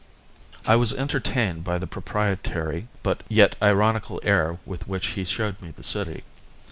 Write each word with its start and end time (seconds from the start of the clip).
I 0.65 0.77
was 0.77 0.93
entertained 0.93 1.63
by 1.63 1.77
the 1.77 1.85
proprietary, 1.85 2.87
yet 3.29 3.55
ironical 3.61 4.19
air 4.23 4.57
with 4.65 4.87
which 4.87 5.09
he 5.09 5.23
showed 5.23 5.61
me 5.61 5.69
the 5.69 5.83
city. 5.83 6.23